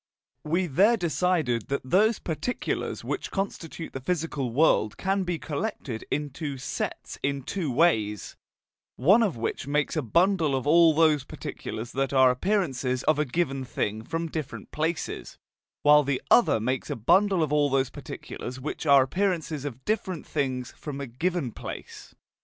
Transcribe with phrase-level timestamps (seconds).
[0.43, 6.57] We there decided that those particulars which constitute the physical world can be collected into
[6.57, 8.35] sets in two ways,
[8.95, 13.25] one of which makes a bundle of all those particulars that are appearances of a
[13.25, 15.37] given thing from different places,
[15.83, 20.25] while the other makes a bundle of all those particulars which are appearances of different
[20.25, 22.15] things from a given place.